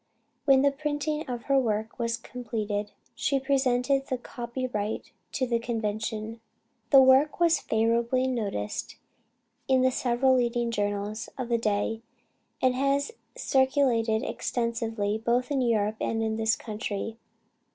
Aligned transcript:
When 0.45 0.63
the 0.63 0.71
printing 0.71 1.29
of 1.29 1.43
her 1.43 1.59
work 1.59 1.99
was 1.99 2.17
completed, 2.17 2.89
she 3.13 3.39
presented 3.39 4.07
the 4.07 4.17
copy 4.17 4.65
right 4.65 5.07
to 5.33 5.45
the 5.45 5.59
convention. 5.59 6.41
The 6.89 6.99
work 6.99 7.39
was 7.39 7.59
favorably 7.59 8.25
noticed 8.25 8.97
in 9.67 9.91
several 9.91 10.37
leading 10.37 10.71
journals 10.71 11.29
of 11.37 11.49
the 11.49 11.59
day, 11.59 12.01
and 12.63 12.73
has 12.73 13.11
circulated 13.37 14.23
extensively 14.23 15.19
both 15.19 15.51
in 15.51 15.61
Europe 15.61 15.97
and 16.01 16.39
this 16.39 16.55
country. 16.55 17.19